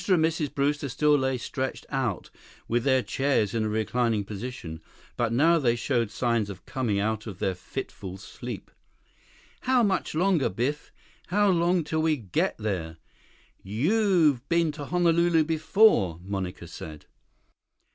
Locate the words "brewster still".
0.51-1.15